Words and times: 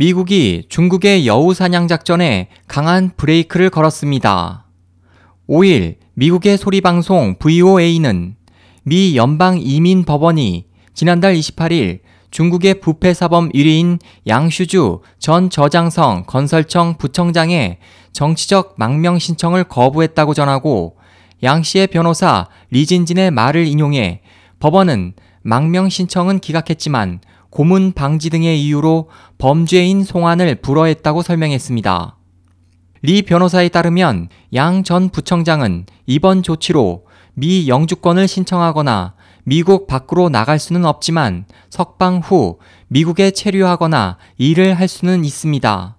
미국이 0.00 0.64
중국의 0.70 1.26
여우 1.26 1.52
사냥 1.52 1.86
작전에 1.86 2.48
강한 2.66 3.10
브레이크를 3.18 3.68
걸었습니다. 3.68 4.64
5일 5.46 5.96
미국의 6.14 6.56
소리방송 6.56 7.34
VOA는 7.38 8.34
미 8.84 9.14
연방 9.18 9.60
이민 9.60 10.04
법원이 10.04 10.64
지난달 10.94 11.34
28일 11.34 12.00
중국의 12.30 12.80
부패 12.80 13.12
사범 13.12 13.50
1위인 13.50 14.00
양슈주 14.26 15.02
전 15.18 15.50
저장성 15.50 16.24
건설청 16.26 16.96
부청장의 16.96 17.76
정치적 18.12 18.76
망명 18.78 19.18
신청을 19.18 19.64
거부했다고 19.64 20.32
전하고 20.32 20.96
양 21.42 21.62
씨의 21.62 21.88
변호사 21.88 22.48
리진진의 22.70 23.32
말을 23.32 23.66
인용해 23.66 24.22
법원은 24.60 25.12
망명 25.42 25.90
신청은 25.90 26.38
기각했지만 26.38 27.20
고문 27.50 27.92
방지 27.92 28.30
등의 28.30 28.62
이유로 28.64 29.08
범죄인 29.38 30.04
송환을 30.04 30.56
불허했다고 30.56 31.22
설명했습니다. 31.22 32.16
리 33.02 33.22
변호사에 33.22 33.68
따르면 33.70 34.28
양 34.54 34.82
전 34.84 35.08
부청장은 35.08 35.86
이번 36.06 36.42
조치로 36.42 37.06
미 37.34 37.68
영주권을 37.68 38.28
신청하거나 38.28 39.14
미국 39.44 39.86
밖으로 39.86 40.28
나갈 40.28 40.58
수는 40.58 40.84
없지만 40.84 41.46
석방 41.70 42.18
후 42.18 42.58
미국에 42.88 43.30
체류하거나 43.30 44.18
일을 44.36 44.74
할 44.74 44.86
수는 44.86 45.24
있습니다. 45.24 45.96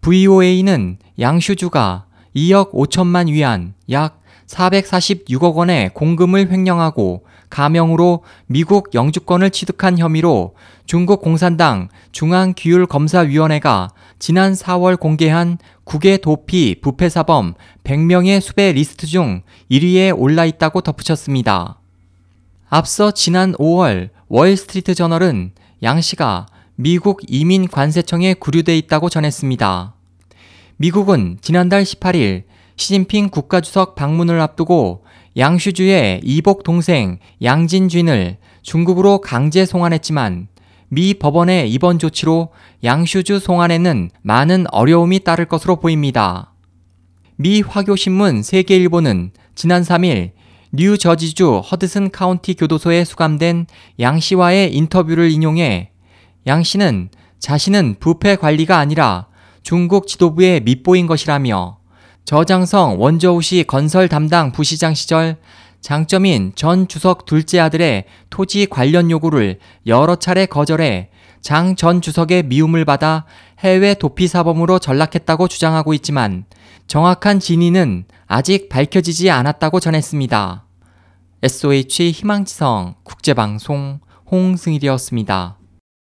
VOA는 0.00 0.98
양슈주가 1.18 2.06
2억 2.34 2.72
5천만 2.72 3.28
위안 3.28 3.74
약 3.90 4.21
446억 4.52 5.54
원의 5.54 5.90
공금을 5.94 6.50
횡령하고 6.50 7.24
가명으로 7.48 8.22
미국 8.46 8.94
영주권을 8.94 9.50
취득한 9.50 9.98
혐의로 9.98 10.54
중국 10.86 11.22
공산당 11.22 11.88
중앙규율검사위원회가 12.12 13.90
지난 14.18 14.52
4월 14.52 14.98
공개한 14.98 15.58
국외 15.84 16.16
도피 16.18 16.76
부패사범 16.80 17.54
100명의 17.84 18.40
수배 18.40 18.72
리스트 18.72 19.06
중 19.06 19.42
1위에 19.70 20.16
올라 20.16 20.44
있다고 20.44 20.82
덧붙였습니다. 20.82 21.78
앞서 22.68 23.10
지난 23.10 23.52
5월 23.54 24.10
월스트리트 24.28 24.94
저널은 24.94 25.52
양 25.82 26.00
씨가 26.00 26.46
미국 26.76 27.20
이민 27.26 27.68
관세청에 27.68 28.34
구류돼 28.34 28.78
있다고 28.78 29.08
전했습니다. 29.08 29.94
미국은 30.76 31.38
지난달 31.40 31.82
18일 31.84 32.44
시진핑 32.76 33.30
국가주석 33.30 33.94
방문을 33.94 34.40
앞두고 34.40 35.04
양슈주의 35.36 36.20
이복 36.24 36.62
동생 36.62 37.18
양진쥔을 37.42 38.38
중국으로 38.62 39.20
강제 39.20 39.64
송환했지만 39.64 40.48
미 40.88 41.14
법원의 41.14 41.72
이번 41.72 41.98
조치로 41.98 42.50
양슈주 42.84 43.38
송환에는 43.38 44.10
많은 44.22 44.66
어려움이 44.70 45.20
따를 45.20 45.46
것으로 45.46 45.76
보입니다. 45.76 46.52
미 47.36 47.62
화교신문 47.62 48.42
세계일보는 48.42 49.32
지난 49.54 49.82
3일 49.82 50.32
뉴저지주 50.72 51.58
허드슨 51.58 52.10
카운티 52.10 52.54
교도소에 52.54 53.04
수감된 53.04 53.66
양 54.00 54.20
씨와의 54.20 54.74
인터뷰를 54.74 55.30
인용해 55.30 55.90
양 56.46 56.62
씨는 56.62 57.08
자신은 57.38 57.96
부패 57.98 58.36
관리가 58.36 58.78
아니라 58.78 59.26
중국 59.62 60.06
지도부의 60.06 60.60
밑보인 60.60 61.06
것이라며 61.06 61.78
저장성 62.24 63.00
원저우시 63.00 63.64
건설 63.64 64.08
담당 64.08 64.52
부시장 64.52 64.94
시절 64.94 65.36
장점인 65.80 66.52
전 66.54 66.86
주석 66.86 67.26
둘째 67.26 67.58
아들의 67.58 68.04
토지 68.30 68.66
관련 68.66 69.10
요구를 69.10 69.58
여러 69.86 70.16
차례 70.16 70.46
거절해 70.46 71.10
장 71.42 71.74
전 71.74 72.00
주석의 72.00 72.44
미움을 72.44 72.84
받아 72.84 73.26
해외 73.58 73.94
도피 73.94 74.28
사범으로 74.28 74.78
전락했다고 74.78 75.48
주장하고 75.48 75.92
있지만 75.94 76.44
정확한 76.86 77.40
진위는 77.40 78.04
아직 78.26 78.68
밝혀지지 78.68 79.30
않았다고 79.30 79.80
전했습니다. 79.80 80.64
SOH 81.42 82.12
희망지성 82.12 82.94
국제방송 83.02 84.00
홍승일이었습니다. 84.30 85.58